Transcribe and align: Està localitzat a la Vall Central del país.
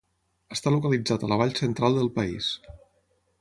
Està 0.55 0.71
localitzat 0.75 1.25
a 1.25 1.29
la 1.33 1.37
Vall 1.43 1.53
Central 1.61 1.99
del 2.01 2.11
país. 2.17 2.49